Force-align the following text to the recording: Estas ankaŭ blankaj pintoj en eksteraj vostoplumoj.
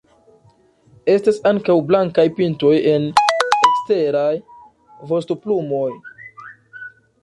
Estas 1.15 1.37
ankaŭ 1.49 1.75
blankaj 1.91 2.25
pintoj 2.41 2.73
en 2.95 3.07
eksteraj 3.69 4.33
vostoplumoj. 5.15 5.89